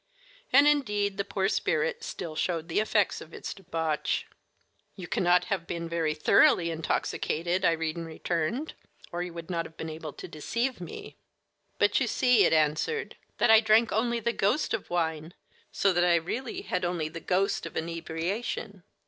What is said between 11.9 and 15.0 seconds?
you see," it answered, "that I drank only the ghost of